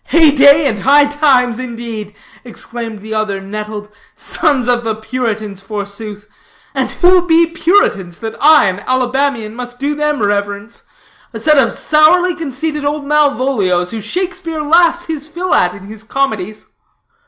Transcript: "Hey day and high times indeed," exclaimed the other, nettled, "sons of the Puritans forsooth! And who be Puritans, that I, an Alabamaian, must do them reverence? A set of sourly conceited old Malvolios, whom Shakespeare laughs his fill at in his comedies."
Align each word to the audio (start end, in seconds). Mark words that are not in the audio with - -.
"Hey 0.05 0.31
day 0.31 0.65
and 0.65 0.79
high 0.79 1.05
times 1.05 1.59
indeed," 1.59 2.15
exclaimed 2.43 3.01
the 3.01 3.13
other, 3.13 3.39
nettled, 3.39 3.87
"sons 4.15 4.67
of 4.67 4.83
the 4.83 4.95
Puritans 4.95 5.61
forsooth! 5.61 6.27
And 6.73 6.89
who 6.89 7.27
be 7.27 7.45
Puritans, 7.45 8.17
that 8.21 8.33
I, 8.41 8.65
an 8.65 8.79
Alabamaian, 8.87 9.53
must 9.53 9.77
do 9.77 9.93
them 9.93 10.23
reverence? 10.23 10.81
A 11.35 11.39
set 11.39 11.59
of 11.59 11.77
sourly 11.77 12.33
conceited 12.33 12.83
old 12.83 13.05
Malvolios, 13.05 13.91
whom 13.91 14.01
Shakespeare 14.01 14.63
laughs 14.63 15.03
his 15.05 15.27
fill 15.27 15.53
at 15.53 15.75
in 15.75 15.83
his 15.83 16.03
comedies." 16.03 16.65